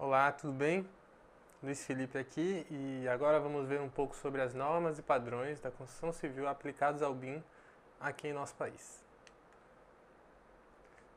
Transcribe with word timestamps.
Olá, 0.00 0.30
tudo 0.30 0.52
bem? 0.52 0.88
Luiz 1.60 1.84
Felipe 1.84 2.16
aqui 2.16 2.64
e 2.70 3.08
agora 3.08 3.40
vamos 3.40 3.66
ver 3.66 3.80
um 3.80 3.88
pouco 3.88 4.14
sobre 4.14 4.40
as 4.40 4.54
normas 4.54 4.96
e 4.96 5.02
padrões 5.02 5.58
da 5.58 5.72
construção 5.72 6.12
civil 6.12 6.46
aplicados 6.46 7.02
ao 7.02 7.12
BIM 7.12 7.42
aqui 7.98 8.28
em 8.28 8.32
nosso 8.32 8.54
país. 8.54 9.04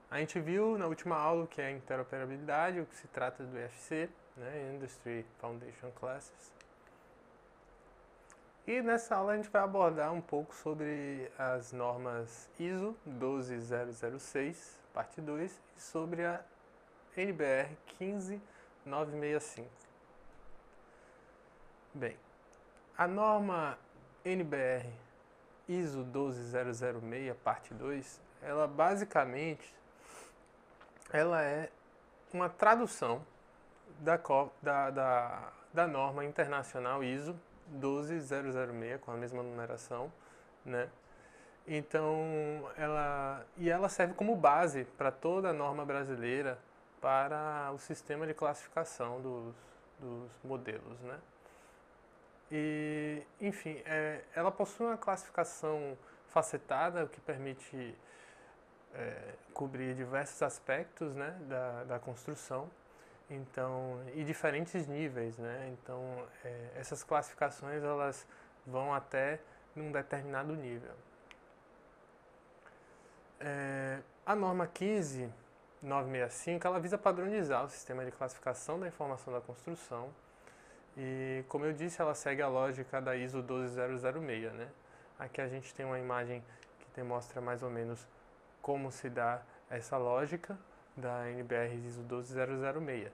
A 0.09 0.17
gente 0.17 0.39
viu 0.39 0.79
na 0.79 0.87
última 0.87 1.15
aula 1.15 1.43
o 1.43 1.47
que 1.47 1.61
é 1.61 1.69
interoperabilidade, 1.69 2.79
o 2.79 2.87
que 2.87 2.95
se 2.95 3.07
trata 3.09 3.43
do 3.43 3.55
IFC, 3.55 4.09
né, 4.35 4.73
Industry 4.73 5.27
Foundation 5.39 5.91
Classes. 5.91 6.51
E 8.65 8.81
nessa 8.81 9.15
aula 9.15 9.33
a 9.33 9.35
gente 9.35 9.49
vai 9.49 9.61
abordar 9.61 10.11
um 10.11 10.21
pouco 10.21 10.55
sobre 10.55 11.31
as 11.37 11.71
normas 11.71 12.49
ISO 12.57 12.97
12006, 13.05 14.79
parte 14.91 15.21
2, 15.21 15.61
e 15.77 15.79
sobre 15.79 16.25
a 16.25 16.43
NBR 17.15 17.77
15 17.99 18.41
965. 18.85 19.69
Bem, 21.93 22.17
a 22.97 23.07
norma 23.07 23.77
NBR 24.23 24.89
ISO 25.67 26.03
12006, 26.03 27.35
parte 27.43 27.73
2, 27.73 28.21
ela 28.41 28.67
basicamente 28.67 29.73
ela 31.11 31.41
é 31.43 31.69
uma 32.33 32.49
tradução 32.49 33.25
da, 33.99 34.19
da, 34.61 34.89
da, 34.89 35.51
da 35.73 35.87
norma 35.87 36.23
internacional 36.25 37.03
ISO 37.03 37.37
12006, 37.67 39.01
com 39.01 39.11
a 39.11 39.17
mesma 39.17 39.43
numeração, 39.43 40.11
né? 40.65 40.89
Então, 41.67 42.69
ela 42.75 43.45
e 43.55 43.69
ela 43.69 43.87
serve 43.87 44.13
como 44.13 44.35
base 44.35 44.85
para 44.97 45.11
toda 45.11 45.49
a 45.49 45.53
norma 45.53 45.85
brasileira 45.85 46.57
para 47.01 47.71
o 47.73 47.79
sistema 47.79 48.27
de 48.27 48.33
classificação 48.33 49.19
dos, 49.19 49.55
dos 49.99 50.31
modelos, 50.43 50.99
né? 51.01 51.19
E, 52.51 53.23
enfim, 53.39 53.81
é, 53.85 54.21
ela 54.35 54.51
possui 54.51 54.85
uma 54.85 54.97
classificação 54.97 55.97
facetada, 56.27 57.05
o 57.05 57.07
que 57.07 57.19
permite 57.21 57.95
é, 58.93 59.33
cobrir 59.53 59.95
diversos 59.95 60.41
aspectos 60.41 61.15
né, 61.15 61.37
da, 61.47 61.83
da 61.85 61.99
construção 61.99 62.69
então, 63.29 64.01
e 64.13 64.23
diferentes 64.25 64.85
níveis. 64.85 65.37
Né? 65.37 65.69
Então, 65.73 66.27
é, 66.43 66.71
essas 66.75 67.03
classificações 67.03 67.81
elas 67.81 68.27
vão 68.65 68.93
até 68.93 69.39
num 69.73 69.91
determinado 69.91 70.53
nível. 70.53 70.93
É, 73.39 73.99
a 74.25 74.35
norma 74.35 74.67
15 74.67 75.33
965, 75.81 76.67
ela 76.67 76.79
visa 76.79 76.97
padronizar 76.97 77.65
o 77.65 77.69
sistema 77.69 78.05
de 78.05 78.11
classificação 78.11 78.79
da 78.79 78.87
informação 78.87 79.33
da 79.33 79.41
construção 79.41 80.09
e, 80.95 81.43
como 81.47 81.65
eu 81.65 81.73
disse, 81.73 82.01
ela 82.01 82.13
segue 82.13 82.41
a 82.41 82.47
lógica 82.47 83.01
da 83.01 83.15
ISO 83.15 83.41
12006, 83.41 84.53
né? 84.53 84.67
Aqui 85.17 85.39
a 85.41 85.47
gente 85.47 85.73
tem 85.73 85.85
uma 85.85 85.97
imagem 85.97 86.43
que 86.79 86.87
demonstra 86.95 87.39
mais 87.39 87.63
ou 87.63 87.69
menos 87.69 88.05
como 88.61 88.91
se 88.91 89.09
dá 89.09 89.41
essa 89.69 89.97
lógica 89.97 90.57
da 90.95 91.29
NBR 91.29 91.75
ISO 91.87 92.03
12006. 92.03 93.11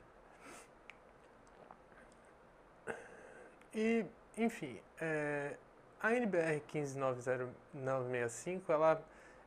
E, 3.73 4.05
enfim, 4.35 4.81
é, 4.99 5.55
a 6.02 6.13
NBR 6.13 6.61
1590965, 6.73 8.61
ela, 8.69 9.02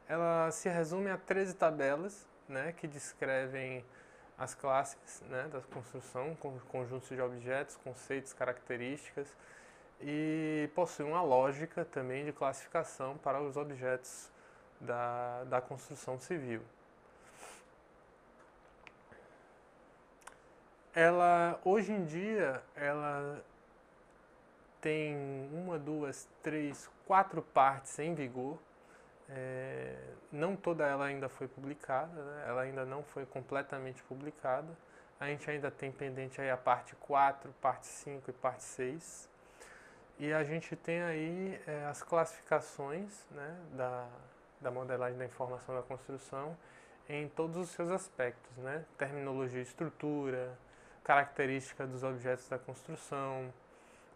ela 0.08 0.50
se 0.52 0.68
resume 0.68 1.10
a 1.10 1.18
13 1.18 1.54
tabelas 1.54 2.29
né, 2.50 2.74
que 2.76 2.86
descrevem 2.86 3.84
as 4.36 4.54
classes 4.54 5.22
né, 5.28 5.48
da 5.52 5.60
construção, 5.60 6.36
conjuntos 6.68 7.08
de 7.08 7.20
objetos, 7.20 7.76
conceitos, 7.76 8.32
características 8.32 9.28
e 10.00 10.70
possui 10.74 11.04
uma 11.04 11.22
lógica 11.22 11.84
também 11.84 12.24
de 12.24 12.32
classificação 12.32 13.18
para 13.18 13.40
os 13.40 13.56
objetos 13.56 14.30
da, 14.80 15.44
da 15.44 15.60
construção 15.60 16.18
civil. 16.18 16.62
Ela, 20.94 21.60
hoje 21.64 21.92
em 21.92 22.04
dia, 22.04 22.62
ela 22.74 23.44
tem 24.80 25.14
uma, 25.52 25.78
duas, 25.78 26.26
três, 26.42 26.88
quatro 27.06 27.42
partes 27.42 27.98
em 27.98 28.14
vigor, 28.14 28.58
é, 29.30 29.96
não 30.32 30.56
toda 30.56 30.86
ela 30.86 31.04
ainda 31.04 31.28
foi 31.28 31.46
publicada, 31.46 32.22
né? 32.22 32.44
ela 32.46 32.62
ainda 32.62 32.84
não 32.84 33.02
foi 33.02 33.24
completamente 33.24 34.02
publicada. 34.04 34.68
A 35.18 35.26
gente 35.26 35.48
ainda 35.50 35.70
tem 35.70 35.92
pendente 35.92 36.40
aí 36.40 36.50
a 36.50 36.56
parte 36.56 36.96
4, 36.96 37.52
parte 37.60 37.86
5 37.86 38.30
e 38.30 38.32
parte 38.32 38.62
6. 38.64 39.28
E 40.18 40.32
a 40.32 40.42
gente 40.42 40.74
tem 40.76 41.02
aí 41.02 41.60
é, 41.66 41.86
as 41.86 42.02
classificações 42.02 43.26
né, 43.30 43.56
da, 43.72 44.08
da 44.60 44.70
modelagem 44.70 45.18
da 45.18 45.24
informação 45.24 45.74
da 45.74 45.82
construção 45.82 46.56
em 47.08 47.28
todos 47.28 47.56
os 47.56 47.70
seus 47.70 47.90
aspectos, 47.90 48.56
né? 48.58 48.84
terminologia, 48.96 49.60
estrutura, 49.60 50.56
característica 51.02 51.86
dos 51.86 52.02
objetos 52.02 52.48
da 52.48 52.58
construção. 52.58 53.52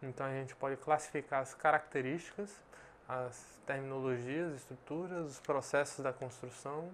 Então 0.02 0.26
a 0.26 0.30
gente 0.30 0.54
pode 0.54 0.76
classificar 0.76 1.40
as 1.40 1.54
características 1.54 2.62
as 3.08 3.60
terminologias, 3.66 4.54
estruturas, 4.54 5.32
os 5.32 5.40
processos 5.40 6.02
da 6.02 6.12
construção, 6.12 6.90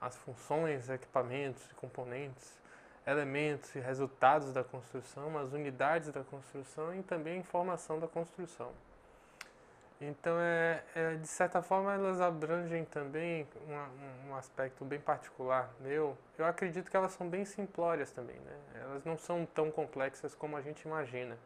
as 0.00 0.16
funções, 0.16 0.88
equipamentos 0.88 1.62
e 1.70 1.74
componentes, 1.74 2.60
elementos 3.06 3.74
e 3.74 3.80
resultados 3.80 4.52
da 4.52 4.62
construção, 4.62 5.38
as 5.38 5.52
unidades 5.52 6.10
da 6.10 6.22
construção 6.22 6.94
e 6.94 7.02
também 7.02 7.34
a 7.34 7.38
informação 7.38 7.98
da 7.98 8.08
construção. 8.08 8.72
Então, 10.00 10.36
é, 10.40 10.82
é 10.96 11.14
de 11.14 11.28
certa 11.28 11.62
forma, 11.62 11.94
elas 11.94 12.20
abrangem 12.20 12.84
também 12.84 13.46
um, 13.68 14.30
um, 14.30 14.34
aspecto 14.34 14.84
bem 14.84 14.98
particular 14.98 15.70
meu. 15.78 16.18
Eu 16.36 16.44
acredito 16.44 16.90
que 16.90 16.96
elas 16.96 17.12
são 17.12 17.28
bem 17.28 17.44
simplórias 17.44 18.10
também, 18.10 18.36
né? 18.40 18.58
Elas 18.82 19.04
não 19.04 19.16
são 19.16 19.46
tão 19.46 19.70
complexas 19.70 20.34
como 20.34 20.56
a 20.56 20.60
gente 20.60 20.82
imagina. 20.82 21.38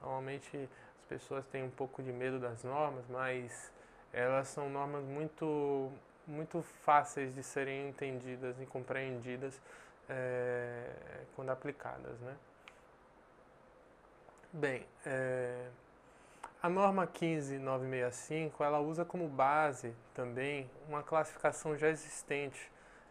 Normalmente 0.00 0.66
pessoas 1.10 1.44
têm 1.46 1.64
um 1.64 1.70
pouco 1.70 2.04
de 2.04 2.12
medo 2.12 2.38
das 2.38 2.62
normas, 2.62 3.04
mas 3.08 3.72
elas 4.12 4.46
são 4.46 4.70
normas 4.70 5.04
muito, 5.04 5.90
muito 6.24 6.62
fáceis 6.84 7.34
de 7.34 7.42
serem 7.42 7.88
entendidas 7.88 8.60
e 8.60 8.66
compreendidas 8.66 9.60
é, 10.08 10.88
quando 11.34 11.50
aplicadas. 11.50 12.16
Né? 12.20 12.36
Bem, 14.52 14.86
é, 15.04 15.66
a 16.62 16.68
norma 16.68 17.08
15965 17.08 18.62
ela 18.62 18.78
usa 18.78 19.04
como 19.04 19.28
base 19.28 19.92
também 20.14 20.70
uma 20.88 21.02
classificação 21.02 21.76
já 21.76 21.88
existente 21.88 22.70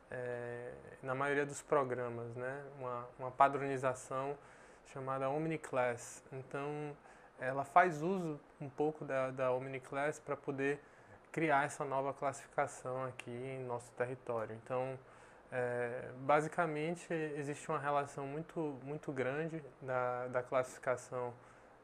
é, 0.09 0.71
na 1.03 1.13
maioria 1.13 1.45
dos 1.45 1.61
programas, 1.61 2.33
né? 2.33 2.63
uma, 2.79 3.09
uma 3.19 3.31
padronização 3.31 4.37
chamada 4.93 5.29
OmniClass. 5.29 6.23
Então, 6.31 6.95
ela 7.39 7.63
faz 7.63 8.01
uso 8.01 8.39
um 8.59 8.69
pouco 8.69 9.05
da, 9.05 9.31
da 9.31 9.51
OmniClass 9.51 10.19
para 10.19 10.35
poder 10.35 10.79
criar 11.31 11.65
essa 11.65 11.85
nova 11.85 12.13
classificação 12.13 13.05
aqui 13.05 13.31
em 13.31 13.63
nosso 13.63 13.91
território. 13.93 14.55
Então, 14.63 14.97
é, 15.51 16.09
basicamente, 16.19 17.11
existe 17.13 17.69
uma 17.69 17.79
relação 17.79 18.25
muito, 18.27 18.77
muito 18.83 19.11
grande 19.11 19.63
da, 19.81 20.27
da 20.27 20.43
classificação 20.43 21.33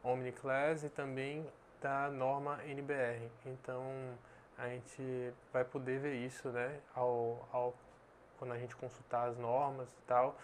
OmniClass 0.03 0.83
e 0.83 0.89
também 0.89 1.45
da 1.81 2.09
norma 2.09 2.59
NBR. 2.65 3.29
Então, 3.45 3.83
a 4.57 4.67
gente 4.67 5.33
vai 5.51 5.63
poder 5.63 5.99
ver 5.99 6.15
isso 6.15 6.49
né, 6.49 6.79
ao, 6.93 7.47
ao, 7.51 7.73
quando 8.37 8.53
a 8.53 8.57
gente 8.57 8.75
consultar 8.75 9.29
as 9.29 9.37
normas 9.37 9.89
e 9.89 10.01
tal, 10.07 10.37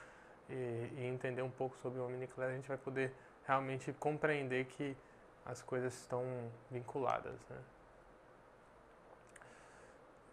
e, 0.52 1.02
e 1.02 1.06
entender 1.06 1.42
um 1.42 1.50
pouco 1.50 1.78
sobre 1.78 2.00
o 2.00 2.06
Omniclass, 2.06 2.50
a 2.50 2.56
gente 2.56 2.68
vai 2.68 2.78
poder 2.78 3.14
realmente 3.46 3.92
compreender 3.94 4.66
que 4.66 4.96
as 5.46 5.62
coisas 5.62 5.94
estão 5.94 6.24
vinculadas. 6.70 7.40
Né? 7.50 7.58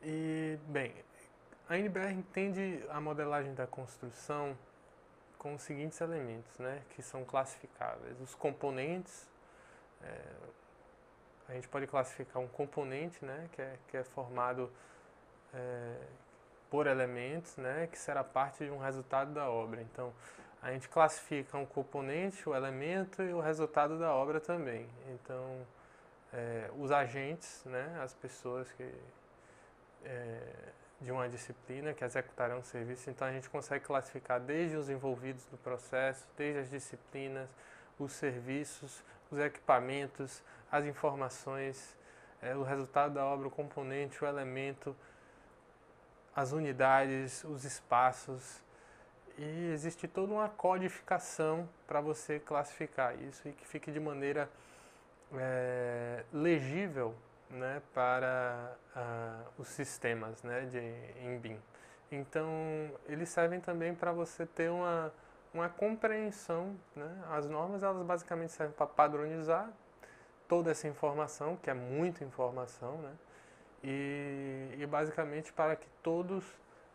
E, 0.03 0.59
bem, 0.69 0.95
a 1.69 1.77
NBR 1.77 2.13
entende 2.13 2.85
a 2.89 3.01
modelagem 3.01 3.55
da 3.55 3.67
construção 3.67 4.57
com 5.39 5.55
os 5.55 5.63
seguintes 5.63 6.01
elementos, 6.01 6.59
né, 6.59 6.83
que 6.91 7.03
são 7.03 7.25
classificáveis. 7.25 8.21
Os 8.21 8.35
componentes, 8.35 9.29
é, 10.03 10.21
a 11.49 11.53
gente 11.55 11.69
pode 11.69 11.87
classificar 11.87 12.43
um 12.43 12.49
componente, 12.49 13.25
né, 13.25 13.49
que 13.53 13.63
é, 13.63 13.79
que 13.89 13.97
é 13.97 14.05
formado 14.05 14.71
é, 15.55 15.97
por 16.71 16.87
elementos, 16.87 17.57
né, 17.57 17.89
que 17.91 17.99
será 17.99 18.23
parte 18.23 18.65
de 18.65 18.71
um 18.71 18.79
resultado 18.79 19.33
da 19.33 19.49
obra. 19.51 19.81
Então, 19.83 20.13
a 20.61 20.73
gente 20.73 20.89
classifica 20.89 21.57
um 21.57 21.65
componente, 21.65 22.49
o 22.49 22.55
elemento 22.55 23.23
e 23.23 23.33
o 23.33 23.41
resultado 23.41 23.99
da 23.99 24.13
obra 24.13 24.41
também. 24.41 24.89
Então, 25.09 25.67
é, 26.33 26.71
os 26.77 26.91
agentes, 26.91 27.63
né, 27.65 27.99
as 28.03 28.13
pessoas 28.15 28.71
que, 28.73 28.93
é, 30.05 30.41
de 31.01 31.13
uma 31.13 31.29
disciplina 31.29 31.95
que 31.95 32.05
executarão 32.05 32.59
o 32.59 32.65
serviço. 32.65 33.09
Então 33.09 33.27
a 33.27 33.33
gente 33.33 33.49
consegue 33.49 33.85
classificar 33.85 34.41
desde 34.41 34.77
os 34.77 34.91
envolvidos 34.91 35.47
no 35.51 35.59
processo, 35.59 36.27
desde 36.37 36.61
as 36.61 36.71
disciplinas, 36.71 37.49
os 37.99 38.13
serviços, 38.13 39.03
os 39.31 39.39
equipamentos, 39.39 40.43
as 40.71 40.85
informações, 40.85 41.97
é, 42.43 42.55
o 42.55 42.63
resultado 42.63 43.15
da 43.15 43.25
obra, 43.25 43.49
o 43.49 43.51
componente, 43.51 44.23
o 44.23 44.27
elemento, 44.27 44.95
as 46.39 46.53
unidades, 46.53 47.43
os 47.43 47.65
espaços. 47.65 48.63
E 49.37 49.71
existe 49.73 50.07
toda 50.07 50.33
uma 50.33 50.49
codificação 50.49 51.69
para 51.87 52.01
você 52.01 52.39
classificar 52.39 53.21
isso 53.21 53.49
e 53.49 53.53
que 53.53 53.67
fique 53.67 53.91
de 53.91 53.99
maneira 53.99 54.49
é, 55.35 56.25
legível 56.33 57.15
né, 57.51 57.83
para 57.93 58.73
uh, 58.95 59.61
os 59.61 59.69
sistemas 59.69 60.43
né, 60.45 60.67
de, 60.67 60.79
em 61.25 61.39
BIM. 61.39 61.59
Então, 62.11 62.49
eles 63.07 63.29
servem 63.29 63.61
também 63.61 63.95
para 63.95 64.13
você 64.13 64.47
ter 64.47 64.71
uma, 64.71 65.13
uma 65.53 65.69
compreensão. 65.69 66.77
Né? 66.95 67.25
As 67.31 67.49
normas, 67.49 67.83
elas 67.83 68.03
basicamente 68.05 68.53
servem 68.53 68.77
para 68.77 68.87
padronizar 68.87 69.71
toda 70.47 70.71
essa 70.71 70.87
informação, 70.87 71.57
que 71.57 71.69
é 71.69 71.75
muita 71.75 72.23
informação, 72.25 72.99
né? 72.99 73.13
E, 73.83 74.75
e 74.79 74.87
basicamente 74.87 75.53
para 75.53 75.77
que 75.77 75.89
todos 76.03 76.45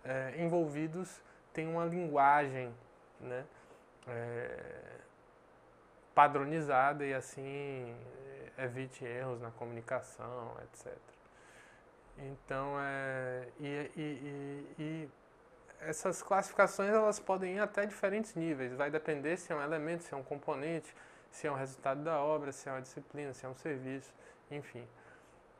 é, 0.03 0.33
envolvidos 0.37 1.21
tenham 1.53 1.73
uma 1.73 1.85
linguagem 1.85 2.73
né? 3.19 3.45
É, 4.07 4.93
padronizada 6.13 7.05
e 7.05 7.13
assim 7.13 7.95
evite 8.57 9.03
erros 9.03 9.41
na 9.41 9.49
comunicação, 9.51 10.55
etc. 10.63 10.95
Então, 12.17 12.75
é, 12.79 13.47
e, 13.59 13.91
e, 13.95 14.67
e, 14.77 15.09
essas 15.79 16.21
classificações 16.21 16.89
elas 16.93 17.19
podem 17.19 17.55
ir 17.55 17.59
até 17.59 17.85
diferentes 17.85 18.35
níveis, 18.35 18.73
vai 18.73 18.91
depender 18.91 19.37
se 19.37 19.51
é 19.51 19.55
um 19.55 19.61
elemento, 19.61 20.03
se 20.03 20.13
é 20.13 20.17
um 20.17 20.23
componente, 20.23 20.95
se 21.31 21.47
é 21.47 21.51
um 21.51 21.55
resultado 21.55 22.03
da 22.03 22.19
obra, 22.21 22.51
se 22.51 22.69
é 22.69 22.71
uma 22.71 22.81
disciplina, 22.81 23.33
se 23.33 23.45
é 23.45 23.49
um 23.49 23.55
serviço, 23.55 24.13
enfim. 24.51 24.87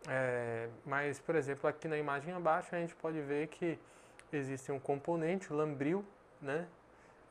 É, 0.07 0.67
mas, 0.85 1.19
por 1.19 1.35
exemplo, 1.35 1.69
aqui 1.69 1.88
na 1.88 1.97
imagem 1.97 2.33
abaixo 2.33 2.75
a 2.75 2.79
gente 2.79 2.95
pode 2.95 3.21
ver 3.21 3.47
que 3.47 3.79
existe 4.31 4.71
um 4.71 4.79
componente, 4.79 5.51
lambril, 5.51 6.03
né? 6.41 6.67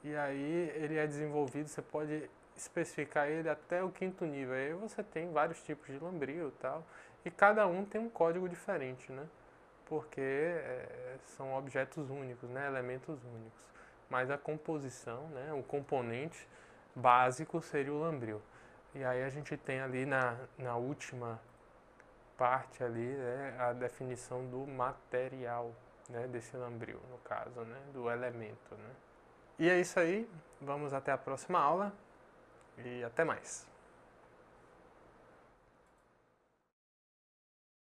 E 0.02 0.16
aí 0.16 0.72
ele 0.74 0.96
é 0.96 1.06
desenvolvido, 1.06 1.68
você 1.68 1.82
pode 1.82 2.28
especificar 2.56 3.28
ele 3.28 3.48
até 3.48 3.82
o 3.82 3.90
quinto 3.90 4.24
nível. 4.24 4.54
Aí 4.54 4.72
você 4.72 5.02
tem 5.02 5.30
vários 5.30 5.62
tipos 5.62 5.86
de 5.86 5.98
lambril 5.98 6.48
e 6.48 6.52
tal, 6.52 6.84
e 7.24 7.30
cada 7.30 7.66
um 7.66 7.84
tem 7.84 8.00
um 8.00 8.08
código 8.08 8.48
diferente, 8.48 9.12
né? 9.12 9.26
Porque 9.86 10.20
é, 10.20 11.16
são 11.36 11.54
objetos 11.54 12.08
únicos, 12.08 12.48
né? 12.50 12.66
Elementos 12.66 13.22
únicos. 13.22 13.62
Mas 14.08 14.30
a 14.30 14.38
composição, 14.38 15.28
né? 15.28 15.52
O 15.52 15.62
componente 15.62 16.48
básico 16.94 17.60
seria 17.62 17.92
o 17.92 18.00
lambril. 18.00 18.40
E 18.94 19.04
aí 19.04 19.22
a 19.22 19.28
gente 19.28 19.56
tem 19.56 19.80
ali 19.80 20.04
na, 20.04 20.36
na 20.58 20.76
última 20.76 21.40
parte 22.36 22.82
ali 22.82 23.06
né, 23.06 23.56
a 23.58 23.72
definição 23.72 24.44
do 24.46 24.66
material 24.66 25.72
né, 26.08 26.26
desse 26.26 26.56
lambril, 26.56 27.00
no 27.10 27.18
caso, 27.18 27.60
né, 27.60 27.80
do 27.92 28.10
elemento. 28.10 28.74
Né. 28.74 28.90
E 29.58 29.70
é 29.70 29.80
isso 29.80 29.98
aí, 29.98 30.28
vamos 30.60 30.92
até 30.92 31.12
a 31.12 31.18
próxima 31.18 31.58
aula 31.58 31.92
e 32.78 33.02
até 33.04 33.24
mais. 33.24 33.71